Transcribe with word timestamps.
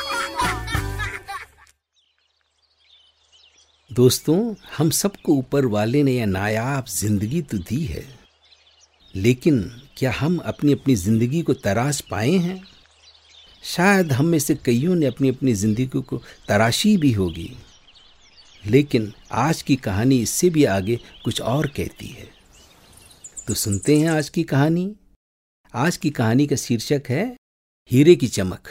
दोस्तों 3.93 4.55
हम 4.77 4.89
सबको 4.89 5.33
ऊपर 5.33 5.65
वाले 5.65 6.03
ने 6.03 6.11
यह 6.11 6.25
नायाब 6.25 6.85
ज़िंदगी 6.85 7.41
तो 7.41 7.57
दी 7.57 7.83
है। 7.85 8.19
लेकिन 9.15 9.81
क्या 9.97 10.13
हम 10.19 10.37
अपनी 10.37 10.73
अपनी 10.73 10.95
ज़िंदगी 10.95 11.41
को 11.41 11.53
तराश 11.53 12.01
पाए 12.01 12.31
हैं? 12.31 12.67
शायद 13.63 14.11
हम 14.11 14.25
में 14.25 14.39
से 14.39 14.55
कईयों 14.55 14.95
ने 14.95 15.05
अपनी 15.05 15.29
अपनी 15.29 15.53
ज़िंदगी 15.53 16.01
को 16.01 16.23
तराशी 16.47 16.97
भी 16.97 17.11
होगी। 17.11 17.57
लेकिन 18.69 19.11
आज 19.31 19.61
की 19.61 19.75
कहानी 19.75 20.15
इससे 20.19 20.49
भी 20.49 20.63
आगे 20.65 20.95
कुछ 21.23 21.41
और 21.41 21.67
कहती 21.67 22.07
है। 22.07 22.27
तो 23.47 23.53
सुनते 23.53 23.95
हैं 23.97 24.09
आज 24.09 24.29
की 24.29 24.43
कहानी। 24.43 24.95
आज 25.73 25.97
की 25.97 26.09
कहानी 26.09 26.47
का 26.47 26.55
शीर्षक 26.55 27.03
है, 27.09 27.25
हीरे 27.91 28.15
की 28.15 28.27
चमक। 28.27 28.69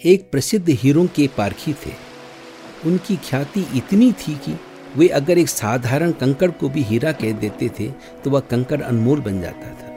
एक 0.00 0.30
प्रसिद्ध 0.30 0.68
हीरो 0.70 1.06
के 1.16 1.26
पारखी 1.36 1.72
थे। 1.86 1.92
उनकी 2.86 3.16
ख्याति 3.24 3.66
इतनी 3.76 4.12
थी 4.12 4.34
कि 4.38 4.56
वे 4.96 5.08
अगर 5.08 5.38
एक 5.38 5.48
साधारण 5.48 6.12
कंकड़ 6.12 6.50
को 6.50 6.68
भी 6.68 6.82
हीरा 6.82 7.12
कह 7.12 7.32
देते 7.32 7.68
थे 7.78 7.90
तो 8.24 8.30
वह 8.30 8.40
कंकड़ 8.50 8.80
अनमोल 8.82 9.20
बन 9.20 9.40
जाता 9.40 9.72
था। 9.72 9.92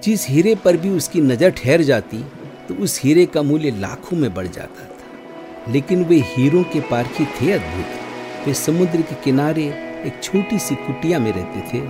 जिस 0.00 0.26
हीरे 0.28 0.54
पर 0.54 0.76
भी 0.76 0.88
उसकी 0.88 1.20
नज़र 1.20 1.50
ठहर 1.52 1.82
जाती 1.82 2.24
तो 2.68 2.74
उस 2.74 3.00
हीरे 3.02 3.26
का 3.26 3.42
मूल्य 3.42 3.70
लाखों 3.70 4.16
में 4.16 4.34
बढ़ 4.34 4.46
जाता 4.46 4.84
था। 4.84 5.72
लेकिन 5.72 6.04
वे 6.04 6.16
हीरो 6.16 6.62
के 6.62 6.80
पारखी 6.80 7.24
थे 7.24 7.52
अद्भुत। 7.52 8.46
वे 8.46 8.54
समुद्र 8.54 9.02
के 9.02 9.14
किनारे 9.14 9.64
एक 10.06 10.20
छोटी 10.22 10.58
सी 10.58 10.74
कुटिया 10.74 11.18
में 11.18 11.32
रहते 11.32 11.60
थे 11.60 11.82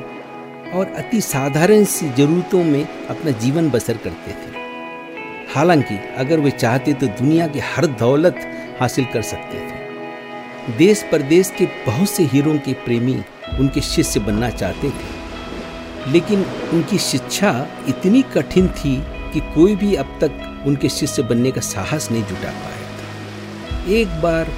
और 0.73 0.87
अति 0.87 1.21
साधारण 1.21 1.85
सी 1.85 2.09
जरूरतों 2.09 2.65
में 2.65 3.07
अपना 3.07 3.31
जीवन 3.31 3.71
बसर 3.71 3.97
करते 3.97 4.31
थे। 4.31 4.57
हालाँकि 5.55 5.99
अगर 6.17 6.41
वे 6.41 6.51
चाहते 6.51 6.93
तो 6.93 7.07
दुनिया 7.07 7.47
की 7.47 7.59
हर 7.59 7.87
दौलत 7.87 8.53
हासिल 8.81 9.05
कर 9.05 9.23
सकते 9.23 9.59
थे। 9.59 9.79
देश 10.79 11.03
प्रदेश 11.03 11.53
के 11.59 11.67
बहुत 11.67 12.11
से 12.11 12.25
हीरो 12.25 12.59
के 12.59 12.73
प्रेमी 12.73 13.23
उनके 13.59 13.81
शिष्य 13.81 14.21
बनना 14.21 14.51
चाहते 14.51 14.91
थे। 14.91 15.19
लेकिन 16.13 16.45
उनकी 16.73 16.99
शिक्षा 16.99 17.69
इतनी 17.89 18.23
कठिन 18.23 18.69
थी 18.69 19.03
कि 19.33 19.41
कोई 19.41 19.77
भी 19.77 19.95
अब 19.95 20.19
तक 20.21 20.48
उनके 20.67 20.89
शिष्य 20.89 21.23
बनने 21.23 21.51
का 21.51 21.61
साहस 21.61 22.11
नहीं 22.11 22.23
जुटा 22.23 22.51
पाया 22.51 22.89
था। 22.99 23.85
एक 23.93 24.21
बार 24.23 24.51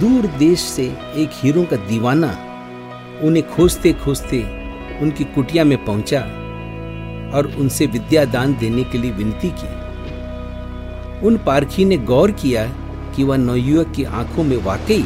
दूर 0.00 0.26
देश 0.26 0.60
से 0.60 0.84
एक 1.16 1.30
हीरो 1.34 1.64
का 1.64 1.76
दीवाना 1.76 2.28
उन्हें 3.22 3.48
खोजते 3.50 3.92
खोजते 3.92 4.42
उनकी 5.02 5.24
कुटिया 5.24 5.64
में 5.64 5.84
पहुँचा 5.84 6.20
और 7.36 7.46
उनसे 7.58 7.86
विद्या 7.86 8.24
दान 8.24 8.54
देने 8.54 8.84
के 8.84 8.98
लिए 8.98 9.10
विनती 9.10 9.50
की। 9.50 9.68
उन 11.26 11.36
पारखी 11.36 11.84
ने 11.84 11.96
गौर 11.96 12.30
किया 12.32 12.66
कि 13.16 13.24
वह 13.24 13.36
नवयुवक 13.36 13.92
की 13.96 14.04
आँखों 14.04 14.44
में 14.44 14.56
वाकई 14.56 15.04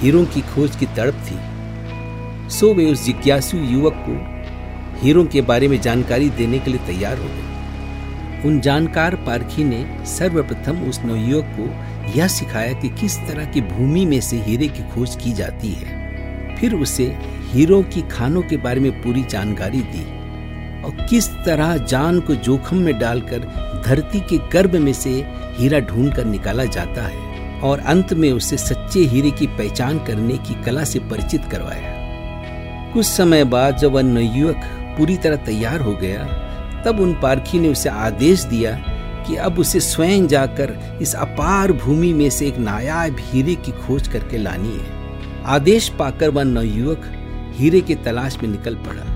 हीरो 0.00 0.24
की 0.24 0.40
खोज 0.40 0.76
की 0.76 0.86
तड़प 0.86 1.14
थी। 1.14 1.38
सो 2.50 2.74
वे 2.74 2.90
उस 2.92 3.04
जिज्ञासु 3.04 3.56
युवक 3.56 4.04
को 4.08 4.16
हीरो 5.00 5.24
के 5.24 5.40
बारे 5.40 5.68
में 5.68 5.80
जानकारी 5.80 6.30
देने 6.30 6.58
के 6.58 6.70
लिए 6.70 6.86
तैयार 6.86 7.18
हो 7.18 7.24
गए। 7.24 7.57
उन 8.44 8.60
जानकार 8.60 9.14
पारखी 9.16 9.64
ने 9.64 10.04
सर्वप्रथम 10.06 10.78
उस 10.80 11.00
नवयुवक 11.04 11.44
को 11.58 12.18
यह 12.18 12.26
सिखाया 12.26 12.72
कि 12.72 12.88
किस 12.88 13.18
तरह 13.18 13.44
की 13.44 13.60
भूमि 13.60 14.04
में 14.04 14.20
से 14.20 14.36
हीरे 14.36 14.68
की 14.68 14.82
खोज 14.82 15.16
की 15.16 15.32
जाती 15.32 15.68
है। 15.68 16.56
फिर 16.56 16.74
उसे 16.74 17.04
हीरो 17.52 17.82
की 17.82 18.02
खानों 18.02 18.42
के 18.42 18.56
बारे 18.56 18.80
में 18.80 19.02
पूरी 19.02 19.24
जानकारी 19.24 19.80
दी 19.80 20.04
और 20.82 21.06
किस 21.10 21.28
तरह 21.28 21.76
जान 21.76 22.20
को 22.20 22.34
जोखम 22.34 22.76
में 22.76 22.98
डालकर 22.98 23.38
धरती 23.86 24.20
के 24.20 24.38
गर्भ 24.48 24.76
में 24.76 24.92
से 24.92 25.10
हीरा 25.58 25.80
ढूंढ 25.80 26.14
कर 26.14 26.24
निकाला 26.24 26.64
जाता 26.64 27.02
है 27.02 27.60
और 27.60 27.78
अंत 27.78 28.12
में 28.12 28.30
उसे 28.32 28.56
सच्चे 28.56 29.00
हीरे 29.00 29.30
की 29.30 29.46
पहचान 29.46 29.98
करने 29.98 30.36
की 30.38 30.62
कला 30.64 30.84
से 30.84 30.98
परिचित 30.98 31.44
करवाया। 31.44 31.96
कुछ 32.92 33.06
समय 33.06 33.44
बाद 33.44 33.76
जब 33.76 33.92
वह 33.92 34.02
नवयुवक 34.02 34.60
पूरी 34.98 35.16
तरह 35.16 35.36
तैयार 35.36 35.80
हो 35.80 35.92
गया 35.92 36.44
तब 36.84 37.00
उन 37.00 37.12
पारखी 37.14 37.60
ने 37.60 37.68
उसे 37.68 37.88
आदेश 37.88 38.42
दिया 38.42 38.72
कि 39.26 39.36
अब 39.36 39.58
उसे 39.58 39.80
स्वयं 39.80 40.26
जाकर 40.26 40.98
इस 41.02 41.14
अपार 41.14 41.72
भूमि 41.72 42.12
में 42.12 42.30
से 42.30 42.46
एक 42.48 42.58
नायाब 42.58 43.16
हीरे 43.20 43.54
की 43.54 43.72
खोज 43.72 44.08
करके 44.08 44.38
लानी 44.38 44.76
है। 44.78 44.96
आदेश 45.44 45.88
पाकर 45.88 46.30
वह 46.30 46.42
नवयुवक 46.42 47.02
हीरे 47.54 47.80
की 47.80 47.94
तलाश 47.94 48.38
में 48.42 48.48
निकल 48.50 48.74
पड़ा। 48.74 49.14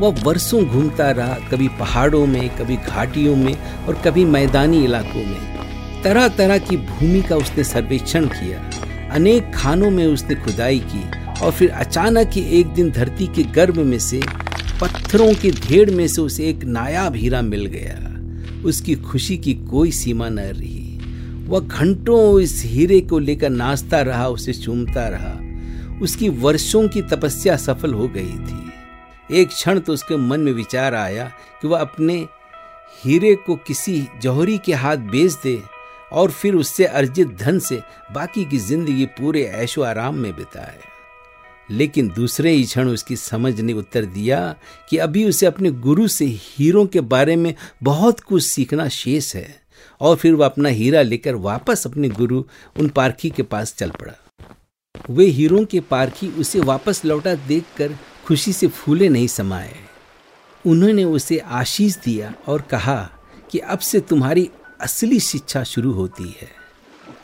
वह 0.00 0.22
वर्षों 0.22 0.64
घूमता 0.64 1.10
रहा, 1.10 1.34
कभी 1.50 1.68
पहाड़ों 1.68 2.26
में, 2.26 2.48
कभी 2.48 2.76
घाटियों 2.76 3.36
में 3.36 3.54
और 3.86 3.94
कभी 3.94 4.24
मैदानी 4.24 4.84
इलाकों 4.84 5.24
में। 5.24 6.02
तरह 6.02 6.28
तरह 6.28 6.58
की 6.58 6.76
भूमि 6.76 7.22
का 7.22 7.36
उसने 7.36 7.64
सर्वेक्षण 7.64 8.26
किया। 8.26 8.70
अनेक 9.12 9.52
खानों 9.54 9.90
में 9.90 10.06
उसने 10.06 10.34
खुदाई 10.34 10.78
की 10.78 11.04
और 11.44 11.52
फिर 11.52 11.70
अचानक 11.70 12.30
ही 12.32 12.60
एक 12.60 12.66
दिन 12.66 12.90
धरती 12.90 13.26
के 13.26 13.42
गर्भ 13.42 13.78
में 13.78 13.98
से 13.98 14.20
पत्थरों 14.80 15.34
के 15.34 15.50
ढेर 15.50 15.90
में 15.90 16.06
से 16.08 16.20
उसे 16.20 16.48
एक 16.48 16.64
नायाब 16.64 17.14
हीरा 17.14 17.42
मिल 17.42 17.66
गया। 17.66 18.62
उसकी 18.64 18.94
खुशी 18.94 19.36
की 19.38 19.54
कोई 19.54 19.90
सीमा 19.90 20.28
न 20.28 20.38
रही। 20.38 21.46
वह 21.48 21.60
घंटों 21.60 22.40
इस 22.40 22.62
हीरे 22.64 23.00
को 23.00 23.18
लेकर 23.18 23.50
नाचता 23.50 24.00
रहा, 24.00 24.28
उसे 24.28 24.52
चूमता 24.52 25.08
रहा। 25.08 26.00
उसकी 26.02 26.28
वर्षों 26.28 26.88
की 26.88 27.02
तपस्या 27.02 27.56
सफल 27.56 27.92
हो 27.94 28.08
गई 28.08 28.32
थी। 28.46 29.40
एक 29.40 29.48
क्षण 29.48 29.78
तो 29.78 29.92
उसके 29.92 30.16
मन 30.16 30.40
में 30.40 30.52
विचार 30.52 30.94
आया 30.94 31.24
कि 31.62 31.68
वह 31.68 31.78
अपने 31.78 32.16
हीरे 33.04 33.34
को 33.34 33.54
किसी 33.56 34.06
जौहरी 34.22 34.58
के 34.58 34.72
हाथ 34.72 34.96
बेच 34.96 35.32
दे 35.32 35.60
और 36.12 36.30
फिर 36.30 36.54
उससे 36.54 36.84
अर्जित 36.84 37.36
धन 37.40 37.58
से 37.58 37.80
बाकी 38.14 38.44
की 38.44 38.58
ज़िंदगी 38.58 39.06
पूरे 39.06 39.44
ऐशो 39.44 39.82
आराम 39.82 40.14
में 40.14 40.32
बिताए। 40.36 40.93
लेकिन 41.70 42.08
दूसरे 42.08 42.50
ही 42.50 42.64
क्षण 42.64 42.88
उसकी 42.88 43.16
समझ 43.16 43.60
ने 43.60 43.72
उत्तर 43.72 44.04
दिया 44.04 44.56
कि 44.90 44.96
अभी 44.96 45.24
उसे 45.24 45.46
अपने 45.46 45.70
गुरु 45.70 46.08
से 46.08 46.24
हीरो 46.26 46.86
के 46.86 47.00
बारे 47.00 47.36
में 47.36 47.54
बहुत 47.82 48.20
कुछ 48.20 48.42
सीखना 48.42 48.88
शेष 48.88 49.36
है 49.36 49.62
और 50.00 50.16
फिर 50.16 50.34
वह 50.34 50.46
अपना 50.46 50.68
हीरा 50.68 51.02
लेकर 51.02 51.34
वापस 51.34 51.86
अपने 51.86 52.08
गुरु 52.08 52.44
उन 52.78 52.88
पारखी 52.88 53.30
के 53.30 53.42
पास 53.42 53.74
चल 53.74 53.90
पड़ा। 53.90 54.14
वे 55.10 55.24
हीरो 55.24 55.64
के 55.64 55.80
पारखी 55.80 56.28
उसे 56.28 56.60
वापस 56.60 57.04
लौटा 57.04 57.34
देखकर 57.34 57.96
खुशी 58.26 58.52
से 58.52 58.66
फूले 58.66 59.08
नहीं 59.08 59.26
समाये। 59.26 59.74
उन्होंने 60.66 61.04
उसे 61.04 61.38
आशीष 61.38 61.96
दिया 61.96 62.34
और 62.48 62.62
कहा 62.62 63.10
कि 63.50 63.58
अब 63.58 63.78
से 63.78 64.00
तुम्हारी 64.00 64.50
असली 64.80 65.20
शिक्षा 65.20 65.64
शुरू 65.64 65.92
होती 65.92 66.24
है। 66.24 66.63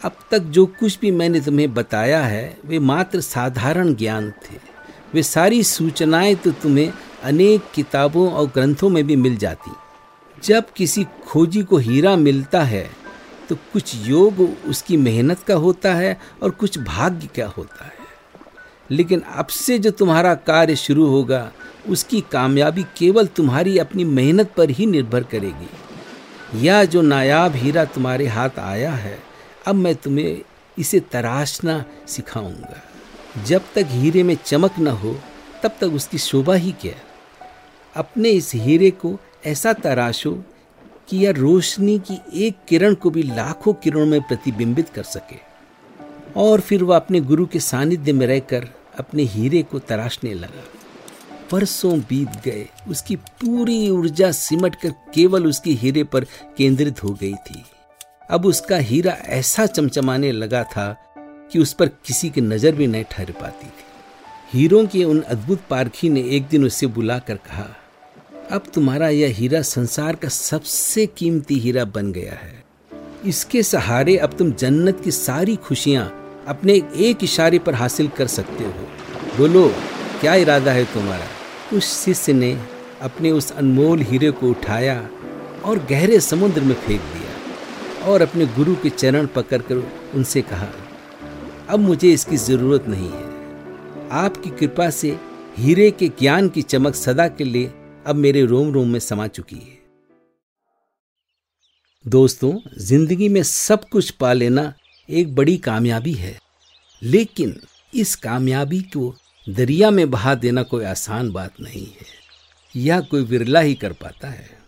अब 0.04 0.16
तक 0.30 0.38
जो 0.38 0.64
कुछ 0.66 0.98
भी 1.00 1.10
मैंने 1.10 1.41
तुम्हें 1.41 1.72
बताया 1.74 2.22
है, 2.22 2.56
वे 2.65 2.78
मात्र 2.78 3.21
साधारण 3.21 3.94
ज्ञान 3.94 4.30
थे। 4.30 4.59
वे 5.15 5.22
सारी 5.22 5.62
सूचनाएँ 5.62 6.34
तो 6.34 6.50
तुम्हें 6.53 6.92
अनेक 7.22 7.62
किताबों 7.74 8.30
और 8.32 8.47
ग्रंथों 8.47 8.88
में 8.88 9.06
भी 9.06 9.16
मिल 9.16 9.36
जाती। 9.36 9.71
जब 10.42 10.71
किसी 10.77 11.04
खोजी 11.28 11.62
को 11.62 11.77
हीरा 11.77 12.16
मिलता 12.16 12.62
है 12.62 12.88
तो 13.48 13.56
कुछ 13.72 13.94
योग 14.06 14.41
उसकी 14.66 14.97
मेहनत 14.97 15.41
का 15.42 15.54
होता 15.54 15.94
है 15.94 16.16
और 16.42 16.50
कुछ 16.50 16.78
भाग्य 16.78 17.28
का 17.36 17.47
होता 17.47 17.84
है। 17.84 17.98
लेकिन 18.91 19.21
अब 19.21 19.47
से 19.47 19.78
जो 19.78 19.91
तुम्हारा 19.91 20.34
कार्य 20.34 20.77
शुरू 20.77 21.06
होगा, 21.06 21.50
उसकी 21.88 22.21
कामयाबी 22.21 22.82
केवल 22.97 23.27
तुम्हारी 23.27 23.78
अपनी 23.78 24.04
मेहनत 24.04 24.53
पर 24.56 24.71
ही 24.71 24.86
निर्भर 24.86 25.22
करेगी। 25.22 26.66
यह 26.66 26.84
जो 26.84 27.03
नायाब 27.03 27.54
हीरा 27.54 27.84
तुम्हारे 27.84 28.27
हाथ 28.27 28.59
आया 28.59 28.92
है 28.92 29.18
अब 29.70 29.76
मैं 29.76 29.94
तुम्हें 29.94 30.42
इसे 30.78 31.00
तराशना 31.00 31.84
सिखाऊँगा। 32.08 32.82
जब 33.44 33.60
तक 33.74 33.86
हीरे 33.88 34.22
में 34.22 34.38
चमक 34.46 34.78
न 34.78 34.86
हो, 34.86 35.20
तब 35.62 35.70
तक 35.80 35.86
उसकी 35.86 36.18
शोभा 36.18 36.54
ही 36.54 36.72
क्या? 36.72 36.94
अपने 37.96 38.30
इस 38.30 38.54
हीरे 38.54 38.90
को 38.90 39.18
ऐसा 39.46 39.72
तराशो 39.72 40.44
कि 41.08 41.16
यह 41.16 41.30
रोशनी 41.30 41.98
की 41.98 42.46
एक 42.46 42.56
किरण 42.68 42.94
को 42.94 43.10
भी 43.10 43.22
लाखों 43.22 43.72
किरणों 43.72 44.06
में 44.06 44.22
प्रतिबिंबित 44.22 44.88
कर 44.88 45.02
सके। 45.02 45.36
और 46.36 46.60
फिर 46.60 46.84
वह 46.84 46.96
अपने 46.96 47.20
गुरु 47.20 47.46
के 47.46 47.60
सानिध्य 47.60 48.12
में 48.12 48.26
रहकर 48.26 48.68
अपने 48.98 49.22
हीरे 49.22 49.62
को 49.62 49.78
तराशने 49.78 50.34
लगा। 50.34 50.64
परसों 51.50 52.00
बीत 52.00 52.28
गए, 52.28 52.68
उसकी 52.88 53.16
पूरी 53.16 53.90
ऊर्जा 53.90 54.32
सिमट 54.32 54.74
कर 54.74 54.90
केवल 55.14 55.46
उसके 55.46 55.70
हीरे 55.70 56.04
पर 56.04 56.24
केंद्रित 56.56 57.04
हो 57.04 57.08
गई 57.08 57.34
थी। 57.34 57.64
अब 58.30 58.47
उसका 58.47 58.77
हीरा 58.77 59.12
ऐसा 59.28 59.66
चमचमाने 59.66 60.30
लगा 60.32 60.62
था 60.65 60.86
कि 61.53 61.59
उस 61.59 61.72
पर 61.72 61.88
किसी 61.88 62.28
की 62.30 62.41
नज़र 62.41 62.74
भी 62.74 62.86
नहीं 62.86 63.04
ठहर 63.10 63.30
पाती 63.30 63.66
थी। 63.66 63.84
हीरों 64.53 64.84
के 64.86 65.04
उन 65.04 65.21
अद्भुत 65.21 65.60
पारखी 65.71 66.09
ने 66.09 66.22
एक 66.36 66.47
दिन 66.47 66.65
उसे 66.65 66.86
बुलाकर 66.86 67.36
कहा, 67.36 67.66
अब 68.50 68.62
तुम्हारा 68.74 69.09
यह 69.09 69.34
हीरा 69.36 69.62
संसार 69.62 70.16
का 70.16 70.28
सबसे 70.28 71.06
कीमती 71.06 71.59
हीरा 71.59 71.84
बन 71.84 72.12
गया 72.12 72.32
है। 72.32 72.65
इसके 73.27 73.62
सहारे 73.62 74.16
अब 74.16 74.36
तुम 74.38 74.53
जन्नत 74.53 75.00
की 75.04 75.10
सारी 75.10 75.56
खुशियाँ 75.56 76.04
अपने 76.48 76.82
एक 76.97 77.24
इशारे 77.24 77.59
पर 77.59 77.74
हासिल 77.74 78.09
कर 78.09 78.27
सकते 78.27 78.65
हो। 78.65 78.88
बोलो, 79.38 79.68
क्या 80.21 80.34
इरादा 80.34 80.72
है 80.72 80.84
तुम्हारा? 80.84 81.27
उस 81.77 82.04
शिष्य 82.04 82.32
ने 82.32 82.53
अपने 83.00 83.30
उस 83.30 83.50
अनमोल 83.53 84.00
हीरे 84.00 84.30
को 84.30 84.50
उठाया 84.50 85.09
और 85.65 85.78
गहरे 85.91 86.21
समुद्र 86.21 86.60
में 86.60 86.74
फेंक 86.74 87.00
दिया। 87.00 87.19
और 88.02 88.22
अपने 88.22 88.47
गुरु 88.48 88.74
के 88.74 88.91
चरण 88.91 89.26
पकड़कर 89.26 89.76
उनसे 90.14 90.42
कहा, 90.42 90.68
अब 91.68 91.80
मुझे 91.80 92.12
इसकी 92.12 92.36
ज़रूरत 92.38 92.86
नहीं 92.88 93.10
है। 93.10 93.28
आपकी 94.14 94.50
कृपा 94.50 94.88
से 94.91 95.16
हीरे 95.58 95.91
के 95.91 96.08
ज्ञान 96.20 96.48
की 96.48 96.62
चमक 96.64 96.94
सदा 96.94 97.28
के 97.28 97.44
लिए 97.44 97.72
अब 98.06 98.16
मेरे 98.16 98.44
रोम 98.44 98.72
रोम 98.72 98.88
में 98.88 99.00
समा 99.00 99.26
चुकी 99.28 99.56
है। 99.56 99.78
दोस्तों, 102.04 102.52
ज़िंदगी 102.78 103.28
में 103.28 103.42
सब 103.42 103.88
कुछ 103.88 104.10
पा 104.10 104.32
लेना 104.32 104.72
एक 105.08 105.34
बड़ी 105.34 105.56
कामयाबी 105.58 106.12
है, 106.12 106.38
लेकिन 107.03 107.60
इस 107.94 108.14
कामयाबी 108.16 108.80
को 108.92 109.14
दरिया 109.46 109.91
में 109.91 110.10
बहा 110.10 110.34
देना 110.36 110.62
कोई 110.62 110.84
आसान 110.84 111.30
बात 111.32 111.60
नहीं 111.60 111.84
है। 111.84 112.06
यह 112.74 113.00
कोई 113.00 113.22
विरला 113.22 113.60
ही 113.60 113.74
कर 113.74 113.92
पाता 113.92 114.28
है। 114.28 114.59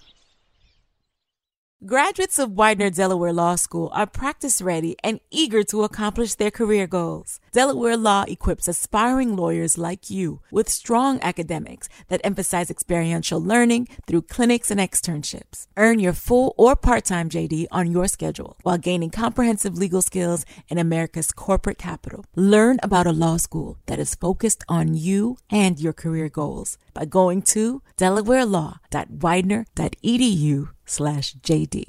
Graduates 1.85 2.39
of 2.39 2.53
Widener 2.53 2.91
Delaware 2.91 3.33
Law 3.33 3.57
School 3.57 3.91
are 3.93 4.07
practice 4.07 4.63
ready 4.63 4.95
and 5.03 5.19
eager 5.33 5.65
to 5.65 5.83
accomplish 5.83 6.37
their 6.37 6.53
career 6.53 6.87
goals. 6.87 7.41
Delaware 7.51 7.97
Law 7.97 8.25
equips 8.29 8.69
aspiring 8.69 9.35
lawyers 9.35 9.77
like 9.77 10.09
you 10.09 10.43
with 10.53 10.69
strong 10.69 11.21
academics 11.23 11.89
that 12.07 12.21
emphasize 12.23 12.71
experiential 12.71 13.43
learning 13.43 13.89
through 14.07 14.23
clinics 14.23 14.71
and 14.71 14.79
externships. 14.79 15.67
Earn 15.77 15.99
your 15.99 16.13
full 16.13 16.55
or 16.57 16.77
part-time 16.77 17.29
JD 17.29 17.67
on 17.73 17.91
your 17.91 18.07
schedule 18.07 18.57
while 18.63 18.79
gaining 18.79 19.11
comprehensive 19.11 19.77
legal 19.77 20.03
skills 20.03 20.47
in 20.69 20.79
America's 20.79 21.33
corporate 21.33 21.79
capital. 21.79 22.25
Learn 22.37 22.79
about 22.85 23.09
a 23.09 23.13
law 23.13 23.39
school 23.39 23.77
that 23.87 23.99
is 23.99 24.15
focused 24.15 24.63
on 24.69 24.95
you 24.95 25.37
and 25.51 25.81
your 25.81 25.93
career 25.93 26.29
goals 26.29 26.79
by 26.95 27.07
going 27.07 27.43
to 27.43 27.83
delawarelaw.widener.edu 27.97 30.69
slash 30.93 31.35
JD. 31.43 31.85